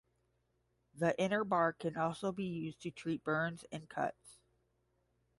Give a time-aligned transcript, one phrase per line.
[0.95, 4.39] The inner bark can also be used to treat burns and cuts.